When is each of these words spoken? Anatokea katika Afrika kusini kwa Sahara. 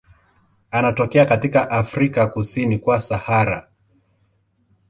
Anatokea 0.71 1.25
katika 1.25 1.71
Afrika 1.71 2.27
kusini 2.27 2.79
kwa 2.79 3.01
Sahara. 3.01 3.67